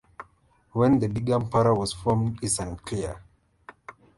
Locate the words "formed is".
1.93-2.57